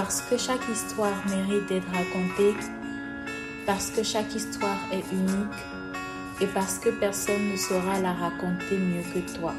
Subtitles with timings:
[0.00, 2.54] Parce que chaque histoire mérite d'être racontée,
[3.66, 5.60] parce que chaque histoire est unique
[6.40, 9.52] et parce que personne ne saura la raconter mieux que toi.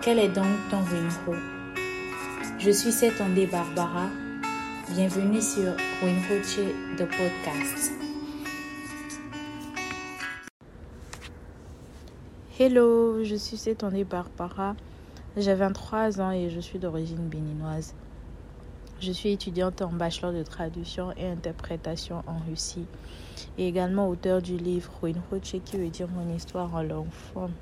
[0.00, 1.40] Quel est donc ton Winro
[2.58, 4.08] Je suis Setondé Barbara.
[4.88, 6.58] Bienvenue sur Winroche
[6.98, 7.92] de podcast.
[12.58, 14.74] Hello, je suis Setondé Barbara.
[15.36, 17.94] J'ai 23 ans et je suis d'origine béninoise.
[19.04, 22.86] Je suis étudiante en bachelor de traduction et interprétation en Russie
[23.58, 27.52] et également auteur du livre Winroche qui veut dire mon histoire en langue forme.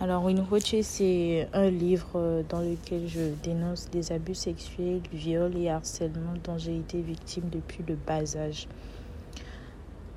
[0.00, 6.32] Alors Winroche c'est un livre dans lequel je dénonce des abus sexuels, viols et harcèlement
[6.42, 8.66] dont j'ai été victime depuis le bas âge.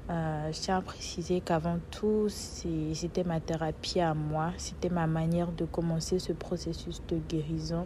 [0.09, 5.52] Euh, je tiens à préciser qu'avant tout, c'était ma thérapie à moi, c'était ma manière
[5.52, 7.85] de commencer ce processus de guérison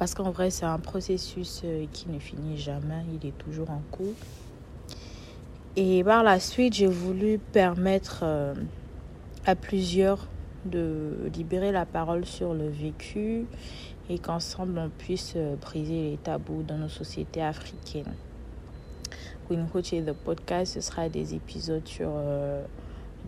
[0.00, 3.82] parce qu'en vrai, c'est un processus euh, qui ne finit jamais, il est toujours en
[3.90, 4.14] cours.
[5.76, 8.54] Et par la suite, j'ai voulu permettre euh,
[9.44, 10.26] à plusieurs
[10.64, 13.44] de libérer la parole sur le vécu
[14.08, 18.14] et qu'ensemble on puisse euh, briser les tabous dans nos sociétés africaines.
[19.48, 22.10] Queen Coach et le podcast, ce sera des épisodes sur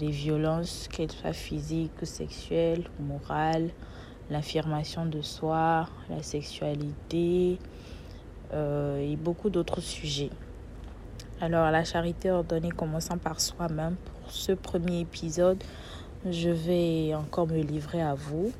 [0.00, 3.70] les violences, qu'elles soient physiques sexuelles morales,
[4.30, 7.58] l'affirmation de soi, la sexualité
[8.52, 10.30] euh, et beaucoup d'autres sujets.
[11.40, 15.62] Alors, la charité ordonnée commençant par soi-même, pour ce premier épisode,
[16.30, 18.52] je vais encore me livrer à vous.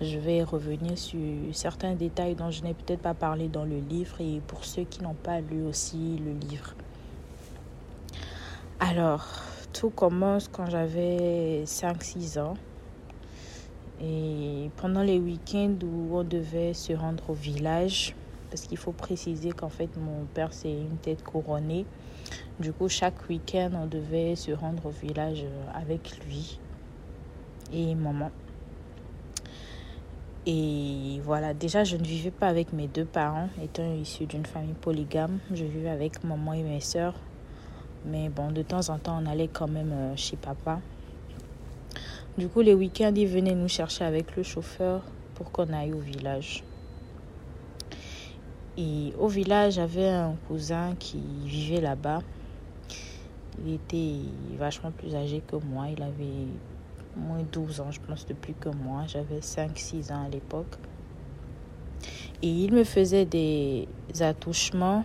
[0.00, 1.18] Je vais revenir sur
[1.52, 5.02] certains détails dont je n'ai peut-être pas parlé dans le livre et pour ceux qui
[5.02, 6.74] n'ont pas lu aussi le livre.
[8.78, 9.26] Alors,
[9.72, 12.54] tout commence quand j'avais 5-6 ans.
[14.02, 18.14] Et pendant les week-ends où on devait se rendre au village,
[18.50, 21.84] parce qu'il faut préciser qu'en fait mon père c'est une tête couronnée.
[22.58, 25.44] Du coup, chaque week-end, on devait se rendre au village
[25.74, 26.58] avec lui
[27.72, 28.30] et maman.
[30.46, 34.74] Et voilà, déjà, je ne vivais pas avec mes deux parents, étant issu d'une famille
[34.74, 35.38] polygame.
[35.52, 37.14] Je vivais avec maman et mes soeurs.
[38.06, 40.80] Mais bon, de temps en temps, on allait quand même euh, chez papa.
[42.38, 45.02] Du coup, les week-ends, ils venaient nous chercher avec le chauffeur
[45.34, 46.62] pour qu'on aille au village.
[48.78, 52.20] Et au village, j'avais un cousin qui vivait là-bas.
[53.64, 54.20] Il était
[54.56, 55.86] vachement plus âgé que moi.
[55.88, 56.46] Il avait
[57.16, 59.02] moins 12 ans, je pense, de plus que moi.
[59.08, 60.76] J'avais 5-6 ans à l'époque.
[62.42, 63.88] Et il me faisait des
[64.20, 65.04] attouchements.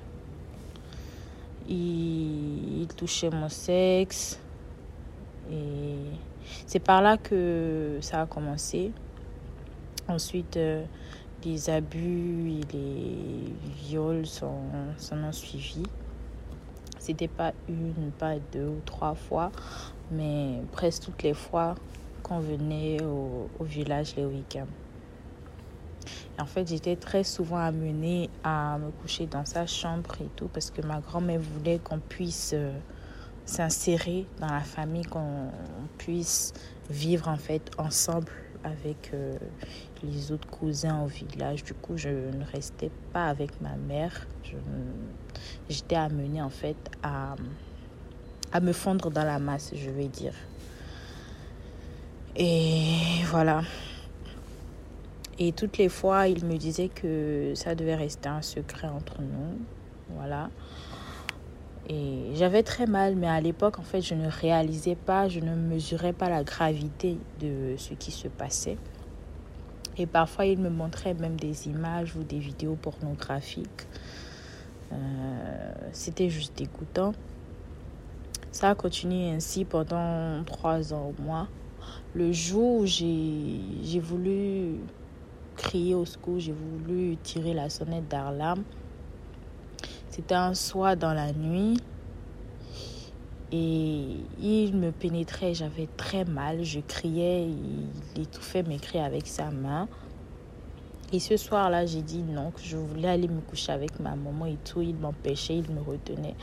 [1.68, 4.40] Il, il touchait mon sexe.
[5.52, 5.98] Et
[6.66, 8.92] c'est par là que ça a commencé.
[10.08, 10.84] Ensuite, euh,
[11.44, 14.52] les abus et les viols s'en
[15.12, 15.84] ont suivi.
[16.98, 19.52] C'était pas une, pas deux ou trois fois,
[20.12, 21.76] mais presque toutes les fois
[22.24, 24.66] qu'on venait au, au, village les week-ends.
[26.40, 30.72] En fait, j'étais très souvent amenée à me coucher dans sa chambre et tout parce
[30.72, 32.72] que ma grand-mère voulait qu'on puisse euh,
[33.46, 35.50] s'insérer dans la famille, qu'on
[35.98, 36.54] puisse
[36.90, 38.32] vivre en fait ensemble
[38.64, 39.38] avec euh,
[40.04, 41.64] les autres cousins au village.
[41.64, 44.28] Du coup, je ne restais pas avec ma mère.
[45.70, 47.36] J'étais amenée en fait à,
[48.52, 50.34] à me fondre dans la masse, je vais dire.
[52.36, 53.62] Et voilà.
[55.38, 59.60] Et toutes les fois, il me disait que ça devait rester un secret entre nous.
[60.16, 60.50] Voilà.
[61.88, 65.56] Et j'avais très mal, mais à l'époque, en fait, je ne réalisais pas, je ne
[65.56, 68.78] mesurais pas la gravité de ce qui se passait.
[69.98, 73.88] Et parfois, il me montrait même des images ou des vidéos pornographiques.
[74.92, 77.14] Euh, C'était juste dégoûtant.
[78.52, 81.48] Ça a continué ainsi pendant trois ans au moins.
[82.14, 84.78] Le jour où j'ai voulu
[85.56, 88.64] crier au secours, j'ai voulu tirer la sonnette d'alarme,
[90.16, 91.78] c'était un soir dans la nuit
[93.52, 99.52] et il me pénétrait, j'avais très mal, je criais, il étouffait mes cris avec sa
[99.52, 99.90] main.
[101.12, 104.46] Et ce soir-là, j'ai dit non, que je voulais aller me coucher avec ma maman
[104.46, 104.82] et tout.
[104.82, 106.36] Il m'empêchait, il me retenait.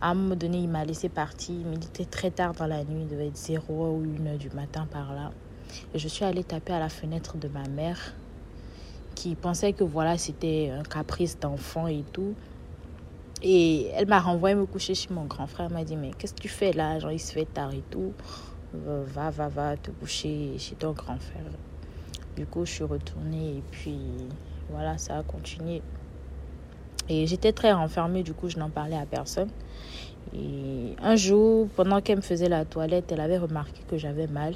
[0.00, 2.82] À un moment donné, il m'a laissé partir, mais il était très tard dans la
[2.82, 5.30] nuit, il devait être 0 ou 1 heure du matin par là.
[5.94, 8.16] Et je suis allée taper à la fenêtre de ma mère,
[9.14, 12.34] qui pensait que voilà, c'était un caprice d'enfant et tout.
[13.42, 15.66] Et elle m'a renvoyé me coucher chez mon grand frère.
[15.66, 16.98] Elle m'a dit, mais qu'est-ce que tu fais là?
[16.98, 18.12] Genre, il se fait tard et tout.
[18.72, 21.44] Va, va, va te coucher chez ton grand frère.
[22.36, 23.98] Du coup, je suis retournée et puis
[24.70, 25.82] voilà, ça a continué.
[27.08, 29.48] Et j'étais très renfermée, du coup, je n'en parlais à personne.
[30.34, 34.54] Et un jour, pendant qu'elle me faisait la toilette, elle avait remarqué que j'avais mal.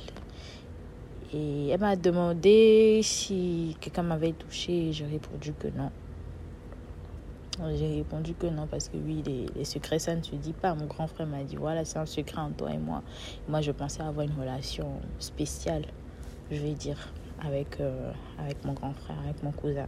[1.32, 5.90] Et elle m'a demandé si quelqu'un m'avait touché j'ai répondu que non.
[7.76, 9.22] J'ai répondu que non parce que oui,
[9.54, 10.74] les, secrets, ça ne se dit pas.
[10.74, 13.02] Mon grand frère m'a dit, voilà, c'est un secret entre toi et moi.
[13.46, 15.84] Moi, je pensais avoir une relation spéciale,
[16.50, 17.12] je vais dire,
[17.44, 19.86] avec, euh, avec mon grand frère, avec mon cousin.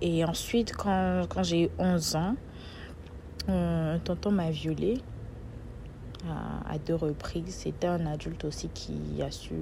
[0.00, 2.34] Et ensuite, quand, quand j'ai eu 11 ans,
[3.48, 4.98] un tonton m'a violée
[6.28, 7.54] à, à, deux reprises.
[7.54, 9.54] C'était un adulte aussi qui a su,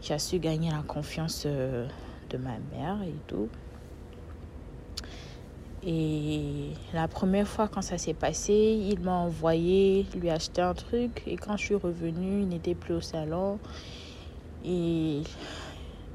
[0.00, 1.88] qui a su gagner la confiance euh,
[2.30, 3.48] de ma mère et tout.
[5.84, 11.22] Et la première fois quand ça s'est passé, il m'a envoyé lui acheter un truc.
[11.26, 13.58] Et quand je suis revenue, il n'était plus au salon.
[14.64, 15.22] Et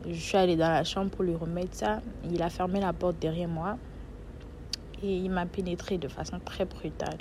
[0.07, 2.01] je suis allée dans la chambre pour lui remettre ça.
[2.31, 3.77] Il a fermé la porte derrière moi.
[5.03, 7.17] Et il m'a pénétré de façon très brutale.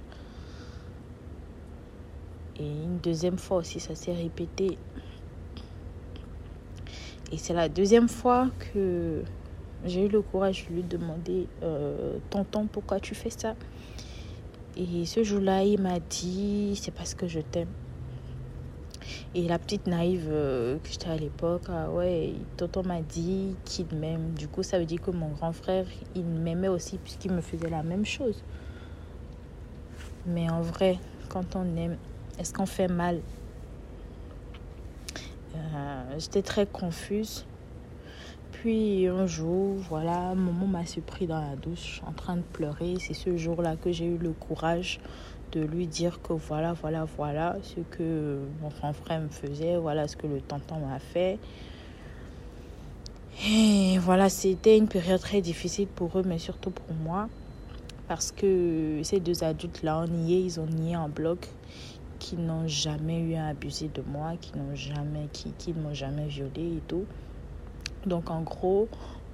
[2.58, 4.78] Et une deuxième fois aussi, ça s'est répété.
[7.32, 9.24] Et c'est la deuxième fois que
[9.84, 13.54] j'ai eu le courage de lui demander euh, Tonton, pourquoi tu fais ça?
[14.76, 17.68] Et ce jour-là, il m'a dit C'est parce que je t'aime.
[19.34, 23.86] Et la petite naïve euh, que j'étais à l'époque, ah ouais, tonton m'a dit qu'il
[23.94, 24.32] m'aime.
[24.32, 27.68] Du coup, ça veut dire que mon grand frère, il m'aimait aussi puisqu'il me faisait
[27.68, 28.42] la même chose.
[30.26, 31.96] Mais en vrai, quand on aime,
[32.38, 33.20] est-ce qu'on fait mal?
[35.54, 37.46] Euh, J'étais très confuse.
[38.52, 42.94] Puis un jour, voilà, maman m'a surpris dans la douche en train de pleurer.
[42.98, 44.98] C'est ce jour-là que j'ai eu le courage
[45.52, 50.08] de lui dire que voilà, voilà, voilà ce que mon grand frère me faisait, voilà
[50.08, 51.38] ce que le tonton m'a fait.
[53.48, 57.28] Et voilà, c'était une période très difficile pour eux, mais surtout pour moi.
[58.08, 61.48] Parce que ces deux adultes-là ont nié, ils ont nié en bloc,
[62.18, 66.26] qui n'ont jamais eu à abuser de moi, qui n'ont jamais, qui ne m'ont jamais
[66.26, 67.04] violé et tout.
[68.06, 68.88] Donc en gros,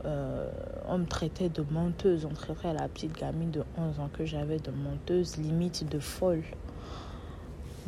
[0.05, 0.51] euh,
[0.89, 4.59] on me traitait de menteuse, on traitait la petite gamine de 11 ans que j'avais
[4.59, 6.43] de menteuse, limite de folle.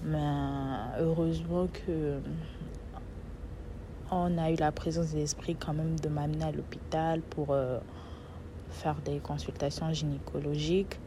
[0.05, 0.21] Mais
[1.01, 2.19] heureusement que
[4.11, 7.79] on a eu la présence d'esprit quand même de m'amener à l'hôpital pour euh,
[8.69, 10.99] faire des consultations gynécologiques.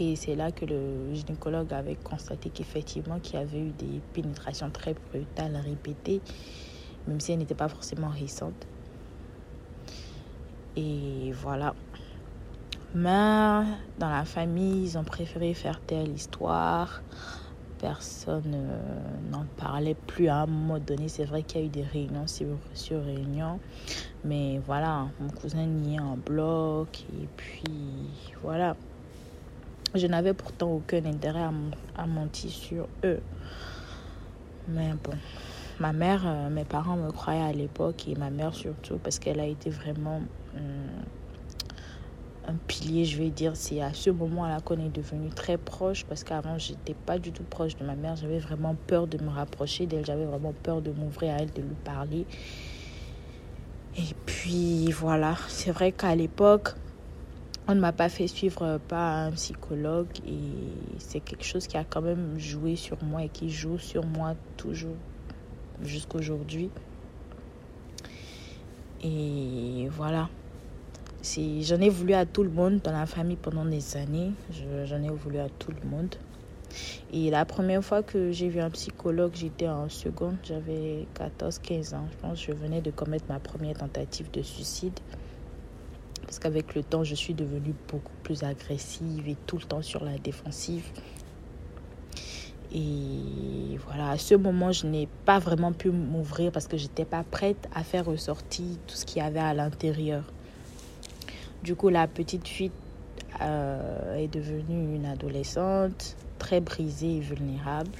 [0.00, 4.70] Et c'est là que le gynécologue avait constaté qu'effectivement, qu'il y avait eu des pénétrations
[4.70, 6.20] très brutales répétées,
[7.06, 8.66] même si elles n'étaient pas forcément récentes.
[10.76, 11.74] Et voilà.
[12.94, 13.64] Mais
[13.98, 17.02] dans la famille, ils ont préféré faire telle histoire.
[17.78, 21.08] Personne euh, n'en parlait plus à un moment donné.
[21.08, 23.00] C'est vrai qu'il y a eu des réunions sur, sur.
[24.24, 27.04] Mais voilà, mon cousin niait en bloc.
[27.20, 28.10] Et puis
[28.42, 28.76] voilà.
[29.94, 31.52] Je n'avais pourtant aucun intérêt à,
[31.96, 33.20] à mentir sur eux.
[34.68, 35.12] Mais bon,
[35.80, 39.40] ma mère, euh, mes parents me croyaient à l'époque et ma mère surtout parce qu'elle
[39.40, 40.20] a été vraiment
[42.46, 43.52] un pilier, je vais dire.
[43.54, 47.44] C'est à ce moment-là qu'on est devenu très proche parce qu'avant, j'étais pas du tout
[47.44, 48.16] proche de ma mère.
[48.16, 50.04] J'avais vraiment peur de me rapprocher d'elle.
[50.04, 52.26] J'avais vraiment peur de m'ouvrir à elle, de lui parler.
[53.96, 56.70] Et puis voilà, c'est vrai qu'à l'époque,
[57.68, 60.38] on ne m'a pas fait suivre par un psychologue et
[60.98, 64.34] c'est quelque chose qui a quand même joué sur moi et qui joue sur moi
[64.56, 64.96] toujours
[65.82, 66.70] jusqu'aujourd'hui.
[69.04, 70.28] Et voilà.
[71.24, 74.32] J'en ai voulu à tout le monde dans la famille pendant des années.
[74.84, 76.16] J'en ai voulu à tout le monde.
[77.12, 82.08] Et la première fois que j'ai vu un psychologue, j'étais en seconde, j'avais 14-15 ans.
[82.10, 84.98] Je pense que je venais de commettre ma première tentative de suicide.
[86.22, 90.04] Parce qu'avec le temps, je suis devenue beaucoup plus agressive et tout le temps sur
[90.04, 90.86] la défensive.
[92.74, 97.04] Et voilà, à ce moment, je n'ai pas vraiment pu m'ouvrir parce que je n'étais
[97.04, 100.24] pas prête à faire ressortir tout ce qu'il y avait à l'intérieur.
[101.62, 102.72] Du coup, la petite fille
[103.40, 107.90] euh, est devenue une adolescente très brisée et vulnérable.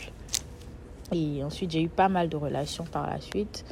[1.13, 3.65] Et ensuite, j'ai eu pas mal de relations par la suite.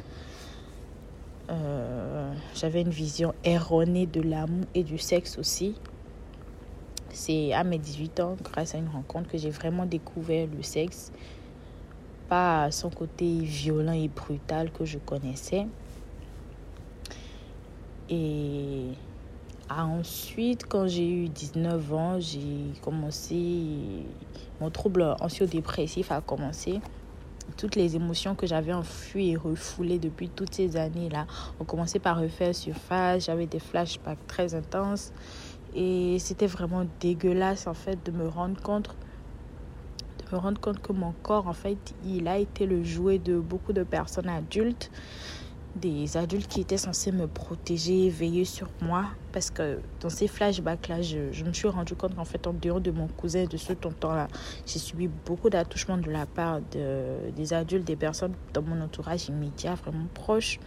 [1.49, 5.75] Euh, j'avais une vision erronée de l'amour et du sexe aussi.
[7.09, 11.11] C'est à mes 18 ans, grâce à une rencontre, que j'ai vraiment découvert le sexe.
[12.29, 15.67] Pas son côté violent et brutal que je connaissais.
[18.09, 18.91] Et
[19.77, 24.03] Ensuite, quand j'ai eu 19 ans, j'ai commencé.
[24.59, 26.81] Mon trouble anxio-dépressif a commencé.
[27.57, 31.25] toutes les émotions que j'avais enfuies et refoulées depuis toutes ces années-là
[31.59, 33.25] ont commencé par refaire surface.
[33.25, 35.13] J'avais des flashbacks très intenses.
[35.73, 38.93] Et c'était vraiment dégueulasse, en fait, de me rendre compte
[40.19, 43.39] de me rendre compte que mon corps, en fait, il a été le jouet de
[43.39, 44.91] beaucoup de personnes adultes
[45.75, 49.05] des adultes qui étaient censés me protéger, veiller sur moi.
[49.31, 52.91] Parce que dans ces flashbacks-là, je, me suis rendu compte qu'en fait, en dehors de
[52.91, 54.27] mon cousin, de ce tonton-là,
[54.65, 59.29] j'ai subi beaucoup d'attouchements de la part de, des adultes, des personnes dans mon entourage
[59.29, 60.59] immédiat, vraiment proche,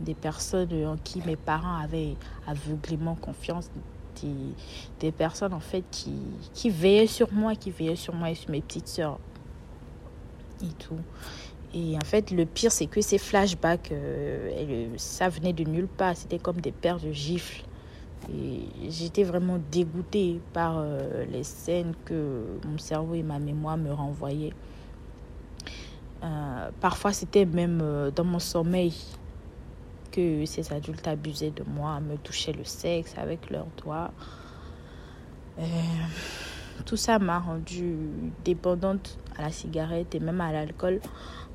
[0.00, 2.16] des personnes en qui mes parents avaient
[2.46, 3.70] aveuglément confiance,
[4.22, 4.28] des,
[5.00, 6.14] des personnes en fait qui,
[6.54, 9.18] qui veillaient sur moi, qui veillaient sur moi et sur mes petites sœurs
[10.62, 10.98] et tout.
[11.72, 16.16] Et en fait, le pire, c'est que ces flashbacks, euh, ça venait de nulle part.
[16.16, 17.62] C'était comme des paires de gifles.
[18.88, 24.52] J'étais vraiment dégoûtée par euh, les scènes que mon cerveau et ma mémoire me renvoyaient.
[26.22, 28.92] Euh, parfois, c'était même dans mon sommeil
[30.12, 34.10] que ces adultes abusaient de moi, me touchaient le sexe avec leurs doigts.
[36.84, 37.96] tout ça m'a rendue
[38.44, 41.00] dépendante à la cigarette et même à l'alcool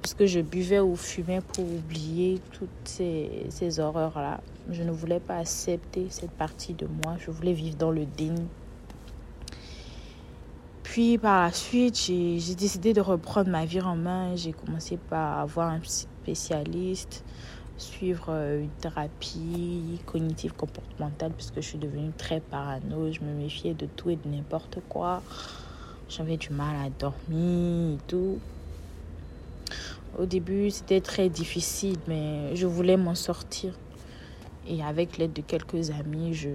[0.06, 4.40] parce que je buvais ou fumais pour oublier toutes ces, horreurs-là.
[4.70, 7.16] Je ne voulais pas accepter cette partie de moi.
[7.18, 8.46] Je voulais vivre dans le déni.
[10.84, 14.36] Puis par la suite, j'ai décidé de reprendre ma vie en main.
[14.36, 17.26] J'ai commencé par avoir un spécialiste,
[17.80, 23.12] suivre euh, une thérapie cognitive comportementale parce que je suis devenue très parano.
[23.12, 25.24] Je me méfiais de tout et de n'importe quoi.
[26.10, 28.38] J'avais du mal à dormir et tout.
[30.18, 33.78] Au début, c'était très difficile, mais je voulais m'en sortir.
[34.66, 36.50] Et avec l'aide de quelques amis, je,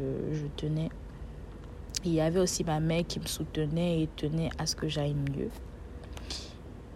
[0.56, 0.88] tenais.
[2.04, 5.14] Il y avait aussi ma mère qui me soutenait et tenait à ce que j'aille
[5.14, 5.50] mieux.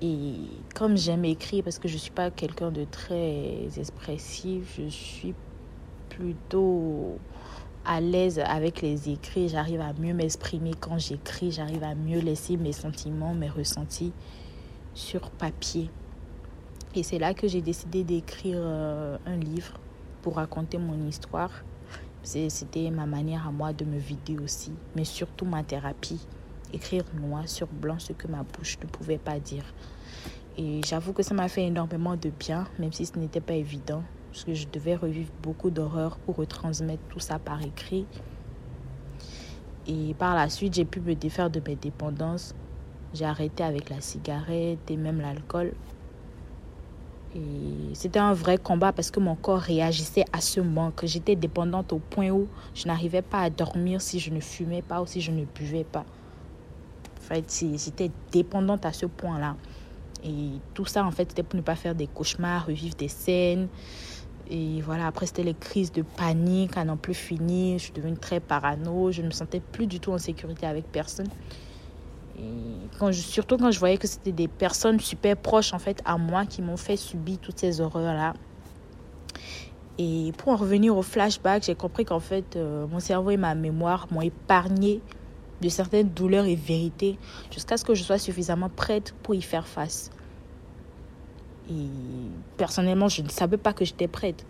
[0.00, 0.36] Et
[0.74, 5.34] comme j'aime écrire, parce que je ne suis pas quelqu'un de très expressif, je suis
[6.08, 7.18] plutôt
[7.84, 9.50] à l'aise avec les écrits.
[9.50, 11.52] J'arrive à mieux m'exprimer quand j'écris.
[11.52, 14.12] J'arrive à mieux laisser mes sentiments, mes ressentis
[14.94, 15.90] sur papier.
[16.96, 19.72] Et c'est là que j'ai décidé d'écrire euh, un livre
[20.22, 21.50] pour raconter mon histoire.
[22.22, 26.24] C'était ma manière à moi de me vider aussi, mais surtout ma thérapie.
[26.72, 29.64] Écrire noir sur blanc ce que ma bouche ne pouvait pas dire.
[30.56, 34.02] Et j'avoue que ça m'a fait énormément de bien, même si ce n'était pas évident,
[34.30, 38.06] parce que je devais revivre beaucoup d'horreurs pour retransmettre tout ça par écrit.
[39.88, 42.54] Et par la suite, j'ai pu me défaire de mes dépendances.
[43.12, 45.74] J'ai arrêté avec la cigarette et même l'alcool
[47.94, 51.04] c'était un vrai combat parce que mon corps réagissait à ce manque.
[51.04, 55.02] J'étais dépendante au point où je n'arrivais pas à dormir si je ne fumais pas
[55.02, 56.04] ou si je ne buvais pas.
[57.18, 59.56] En fait, j'étais dépendante à ce point-là.
[60.24, 63.68] Et tout ça, en fait, c'était pour ne pas faire des cauchemars, revivre des scènes.
[64.50, 67.78] Et voilà, après, c'était les crises de panique à n'en plus finir.
[67.78, 69.10] Je suis devenue très parano.
[69.10, 71.28] Je ne me sentais plus du tout en sécurité avec personne.
[72.98, 76.46] Quand surtout quand je voyais que c'était des personnes super proches en fait à moi
[76.46, 78.34] qui m'ont fait subir toutes ces horreurs-là.
[79.98, 83.54] Et pour en revenir au flashback, j'ai compris qu'en fait, euh, mon cerveau et ma
[83.54, 85.00] mémoire m'ont épargné
[85.60, 87.16] de certaines douleurs et vérités
[87.52, 90.10] jusqu'à ce que je sois suffisamment prête pour y faire face.
[91.70, 91.86] Et
[92.56, 94.44] personnellement, je ne savais pas que j'étais prête.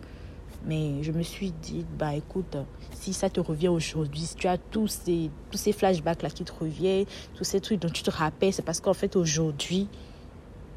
[0.67, 2.57] Mais je me suis dit, bah écoute,
[2.91, 6.51] si ça te revient aujourd'hui, si tu as tous ces, tous ces flashbacks-là qui te
[6.51, 7.05] reviennent,
[7.35, 9.87] tous ces trucs dont tu te rappelles, c'est parce qu'en fait aujourd'hui,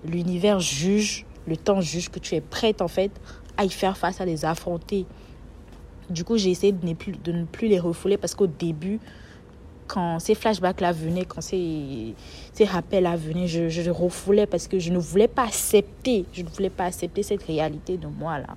[0.04, 3.11] l'univers juge, le temps juge que tu es prête en fait
[3.57, 5.07] à y faire face, à les affronter.
[6.11, 9.00] Du coup, j'ai essayé de ne, plus, de ne plus les refouler parce qu'au début,
[9.87, 12.14] quand ces flashbacks-là venaient, quand ces,
[12.52, 16.49] ces rappels-là venaient, je, les refoulais parce que je ne voulais pas accepter, je ne
[16.49, 18.54] voulais pas accepter cette réalité de moi-là.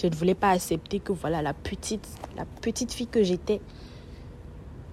[0.00, 3.60] Je ne voulais pas accepter que voilà la petite, la petite fille que j'étais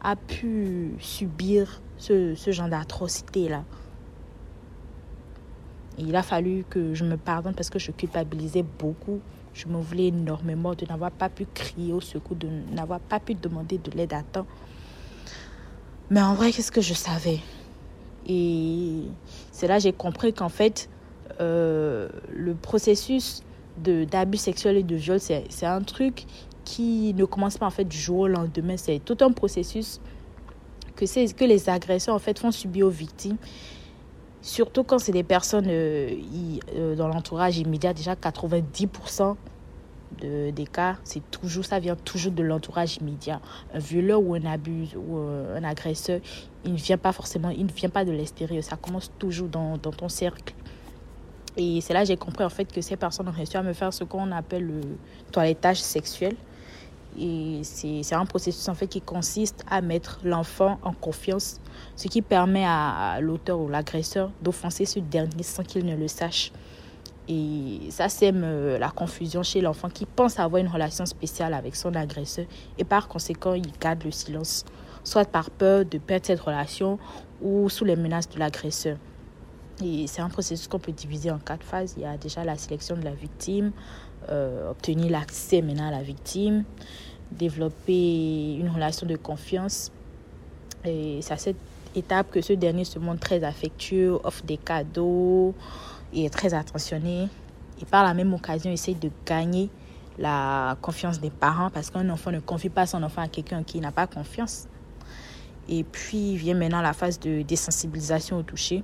[0.01, 3.63] a pu subir ce, ce genre d'atrocité-là.
[5.97, 9.19] Il a fallu que je me pardonne parce que je culpabilisais beaucoup.
[9.53, 13.33] Je me voulais énormément de n'avoir pas pu crier au secours, de n'avoir pas pu
[13.33, 14.45] demander de l'aide à temps.
[16.09, 17.39] Mais en vrai, qu'est-ce que je savais?
[18.27, 19.03] Et
[19.51, 20.89] c'est là que j'ai compris qu'en fait,
[21.39, 23.41] euh, le processus
[23.77, 26.25] d'abus sexuels et de viol, c'est un truc
[26.63, 28.75] qui ne commence pas en fait du jour au lendemain.
[28.75, 30.01] C'est tout un processus
[30.95, 33.37] que, que les agresseurs en fait font subir aux victimes.
[34.41, 36.11] Surtout quand c'est des personnes euh,
[36.75, 39.35] euh, dans l'entourage immédiat, déjà 90%
[40.21, 43.41] de, des cas, c'est toujours, ça vient toujours de l'entourage immédiat.
[43.73, 46.19] Un violeur ou un abus ou un agresseur,
[46.65, 48.63] il ne vient pas forcément, il ne vient pas de l'extérieur.
[48.63, 50.53] Ça commence toujours dans, dans ton cercle.
[51.59, 53.73] Et c'est là que j'ai compris en fait que ces personnes ont réussi à me
[53.73, 54.81] faire ce qu'on appelle le
[55.31, 56.35] toilettage sexuel.
[57.19, 61.59] Et c'est un processus en fait qui consiste à mettre l'enfant en confiance,
[61.95, 66.51] ce qui permet à l'auteur ou l'agresseur d'offenser ce dernier sans qu'il ne le sache.
[67.27, 68.45] Et ça sème
[68.79, 72.45] la confusion chez l'enfant qui pense avoir une relation spéciale avec son agresseur
[72.77, 74.63] et par conséquent il garde le silence,
[75.03, 76.99] soit par peur de perdre cette relation
[77.41, 78.97] ou sous les menaces de l'agresseur.
[79.83, 81.93] Et c'est un processus qu'on peut diviser en quatre phases.
[81.97, 83.71] Il y a déjà la sélection de la victime,
[84.29, 86.63] euh, obtenir l'accès maintenant à la victime,
[87.31, 89.91] développer une relation de confiance.
[90.83, 91.57] Et c'est à cette
[91.95, 95.53] étape que ce dernier se montre très affectueux, offre des cadeaux,
[96.13, 97.27] et est très attentionné.
[97.81, 99.69] Et par la même occasion, essaye de gagner
[100.17, 103.79] la confiance des parents parce qu'un enfant ne confie pas son enfant à quelqu'un qui
[103.79, 104.67] n'a pas confiance.
[105.69, 108.83] Et puis vient maintenant la phase de désensibilisation au toucher.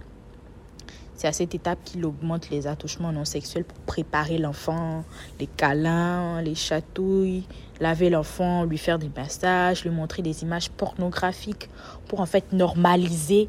[1.15, 5.03] C'est à cette étape qu'il augmente les attouchements non sexuels pour préparer l'enfant,
[5.39, 7.43] les câlins, les chatouilles,
[7.79, 11.70] laver l'enfant, lui faire des massages, lui montrer des images pornographiques
[12.08, 13.48] pour en fait normaliser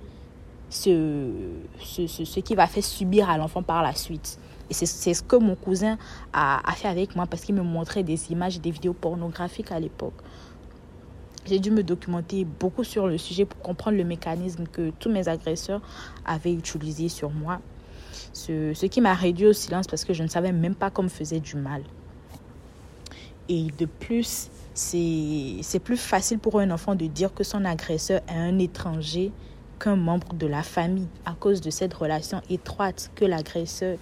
[0.68, 1.30] ce,
[1.80, 4.38] ce, ce, qui va faire subir à l'enfant par la suite.
[4.70, 5.98] Et c'est ce que mon cousin
[6.32, 9.78] a, a fait avec moi parce qu'il me montrait des images, des vidéos pornographiques à
[9.78, 10.14] l'époque.
[11.46, 15.28] J'ai dû me documenter beaucoup sur le sujet pour comprendre le mécanisme que tous mes
[15.28, 15.82] agresseurs
[16.24, 17.60] avaient utilisé sur moi.
[18.32, 21.40] Ce, qui m'a réduit au silence parce que je ne savais même pas comment faisait
[21.40, 21.82] du mal.
[23.48, 28.32] Et de plus, c'est plus facile pour un enfant de dire que son agresseur est
[28.38, 29.30] un étranger
[29.78, 33.98] qu'un membre de la famille à cause de cette relation étroite que l'agresseur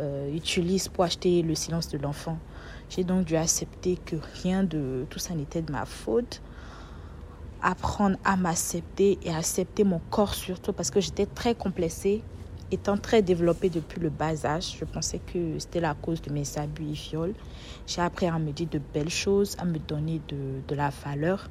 [0.00, 2.38] euh, utilise pour acheter le silence de l'enfant.
[2.88, 6.42] J'ai donc dû accepter que rien de tout ça n'était de ma faute.
[7.62, 12.22] Apprendre à m'accepter et accepter mon corps surtout parce que j'étais très complexée,
[12.70, 14.76] étant très développée depuis le bas âge.
[14.78, 17.34] Je pensais que c'était la cause de mes abus et viols.
[17.86, 21.48] J'ai appris à me dire de belles choses, à me donner de, de la valeur.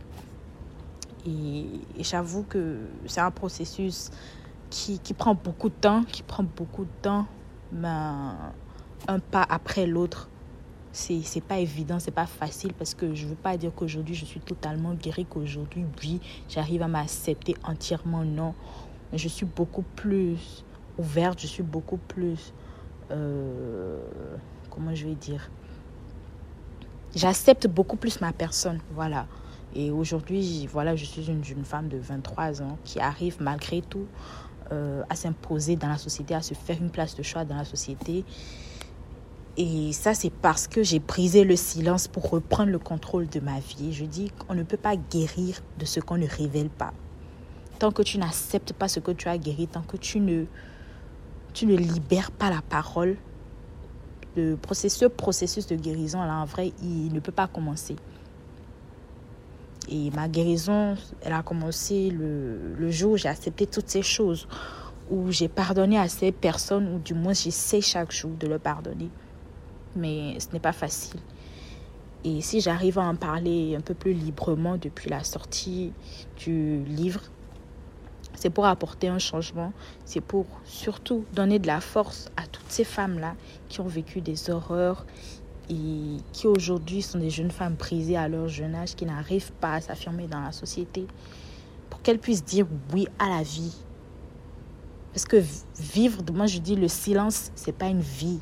[1.28, 1.66] Et,
[2.00, 4.10] j'avoue que c'est un processus
[4.70, 7.26] qui, qui, prend beaucoup de temps, qui prend beaucoup de temps,
[7.72, 10.30] mais un pas après l'autre.
[10.92, 14.26] C'est, c'est pas évident, c'est pas facile parce que je veux pas dire qu'aujourd'hui je
[14.26, 18.56] suis totalement guérie, qu'aujourd'hui, oui, j'arrive à m'accepter entièrement, non.
[19.14, 20.64] Je suis beaucoup plus
[20.98, 22.54] ouverte, je suis beaucoup plus.
[23.12, 24.00] Euh,
[24.70, 25.50] comment je vais dire?
[27.16, 29.28] J'accepte beaucoup plus ma personne, voilà.
[29.76, 34.06] Et aujourd'hui, voilà, je suis une jeune femme de 23 ans qui arrive malgré tout
[34.72, 37.66] euh, à s'imposer dans la société, à se faire une place de choix dans la
[37.66, 38.24] société.
[39.58, 43.60] Et ça, c'est parce que j'ai brisé le silence pour reprendre le contrôle de ma
[43.60, 43.94] vie.
[43.94, 46.94] Je dis qu'on ne peut pas guérir de ce qu'on ne révèle pas.
[47.78, 50.46] Tant que tu n'acceptes pas ce que tu as guéri, tant que tu ne,
[51.54, 53.18] tu ne libères pas la parole,
[54.36, 57.96] le processus, ce processus de guérison, là, en vrai, il ne peut pas commencer.
[59.90, 64.48] Et ma guérison, elle a commencé le, le jour où j'ai accepté toutes ces choses,
[65.10, 69.10] où j'ai pardonné à ces personnes, ou du moins j'essaie chaque jour de leur pardonner.
[70.00, 71.20] Mais ce n'est pas facile.
[72.24, 75.94] Et si j'arrive à en parler un peu plus librement depuis la sortie
[76.38, 77.22] du livre,
[78.36, 79.74] c'est pour apporter un changement,
[80.06, 83.36] c'est pour surtout donner de la force à toutes ces femmes-là
[83.68, 85.06] qui ont vécu des horreurs,
[85.70, 89.74] et qui aujourd'hui sont des jeunes femmes brisées à leur jeune âge, qui n'arrivent pas
[89.74, 91.06] à s'affirmer dans la société,
[91.90, 93.76] pour qu'elles puissent dire oui à la vie.
[95.14, 95.44] Parce que
[95.80, 98.40] vivre, moi je dis le silence, c'est pas une vie.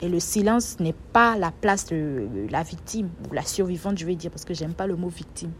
[0.00, 4.16] Et le silence n'est pas la place de la victime ou la survivante, je vais
[4.16, 5.52] dire, parce que j'aime pas le mot victime.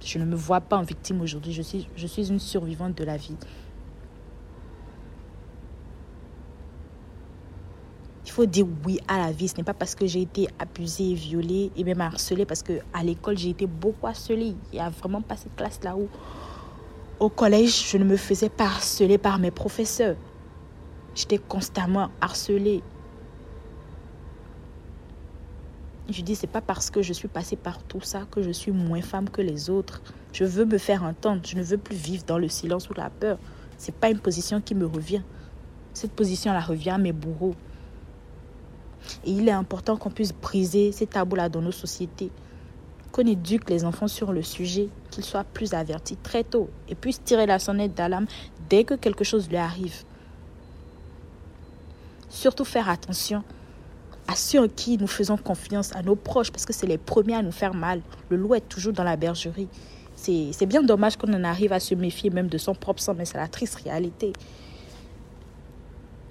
[0.00, 3.04] Je ne me vois pas en victime aujourd'hui, je suis, je suis une survivante de
[3.04, 3.36] la vie.
[8.24, 9.48] Il faut dire oui à la vie.
[9.48, 13.02] Ce n'est pas parce que j'ai été abusée, violée et même harcelée, parce que à
[13.02, 14.54] l'école, j'ai été beaucoup harcelée.
[14.72, 16.08] Il n'y a vraiment pas cette classe-là où,
[17.20, 20.16] au collège, je ne me faisais pas harceler par mes professeurs.
[21.14, 22.82] J'étais constamment harcelée.
[26.10, 28.72] Je dis, c'est pas parce que je suis passée par tout ça que je suis
[28.72, 30.02] moins femme que les autres.
[30.32, 31.42] Je veux me faire entendre.
[31.44, 33.38] Je ne veux plus vivre dans le silence ou la peur.
[33.78, 35.22] C'est pas une position qui me revient.
[35.94, 37.54] Cette position-là revient à mes bourreaux.
[39.24, 42.30] Et il est important qu'on puisse briser ces tabous-là dans nos sociétés,
[43.10, 47.22] qu'on éduque les enfants sur le sujet, qu'ils soient plus avertis très tôt et puissent
[47.22, 48.26] tirer la sonnette d'alarme
[48.68, 50.04] dès que quelque chose lui arrive.
[52.28, 53.44] Surtout faire attention
[54.28, 57.34] à ceux en qui nous faisons confiance, à nos proches, parce que c'est les premiers
[57.34, 58.00] à nous faire mal.
[58.28, 59.68] Le loup est toujours dans la bergerie.
[60.14, 63.24] C'est bien dommage qu'on en arrive à se méfier même de son propre sang, mais
[63.24, 64.32] c'est la triste réalité.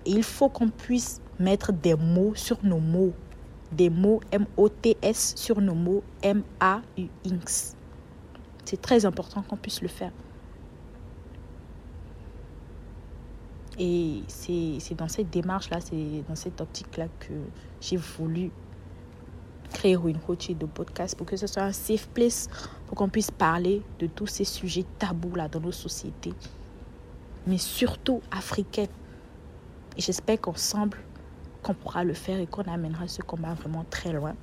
[0.06, 3.14] Et il faut qu'on puisse mettre des mots sur nos mots.
[3.72, 7.76] Des mots M-O-T-S sur nos mots M-A-U-X.
[8.66, 10.12] C'est très important qu'on puisse le faire.
[13.84, 17.34] Et c'est dans cette démarche-là, c'est dans cette optique-là que
[17.80, 18.52] j'ai voulu
[19.74, 22.48] créer une routine de podcast pour que ce soit un safe place
[22.86, 26.34] pour qu'on puisse parler de tous ces sujets tabous là dans nos sociétés,
[27.48, 28.88] mais surtout africaines.
[29.98, 31.00] Et j'espère qu'ensemble,
[31.64, 34.36] qu'on pourra le faire et qu'on amènera ce combat vraiment très loin.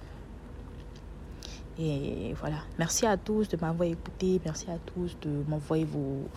[1.81, 2.57] Et voilà.
[2.77, 4.41] Merci à tous de m'avoir écouté.
[4.45, 6.29] Merci à tous de m'envoyer vos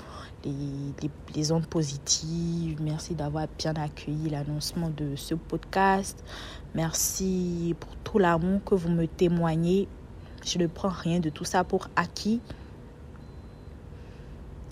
[0.45, 2.79] les, les, ondes positives.
[2.79, 6.23] Merci d'avoir bien accueilli l'annoncement de ce podcast.
[6.75, 9.87] Merci pour tout l'amour que vous me témoignez.
[10.45, 12.39] Je ne prends rien de tout ça pour acquis.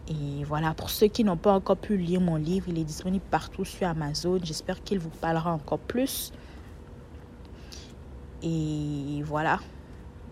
[0.08, 3.26] Et voilà, pour ceux qui n'ont pas encore pu lire mon livre, il est disponible
[3.32, 4.40] partout sur Amazon.
[4.44, 6.32] J'espère qu'il vous parlera encore plus.
[8.44, 9.60] Et voilà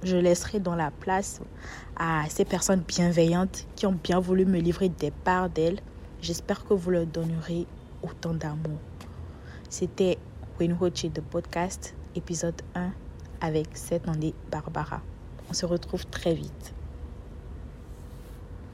[0.03, 1.41] je laisserai dans la place
[1.95, 5.79] à ces personnes bienveillantes qui ont bien voulu me livrer des parts d'elles.
[6.21, 7.65] J'espère que vous leur donnerez
[8.03, 8.79] autant d'amour.
[9.69, 10.17] C'était
[10.59, 12.91] Winwoche de podcast, épisode 1
[13.41, 15.01] avec cette année Barbara.
[15.49, 16.76] On se retrouve très vite.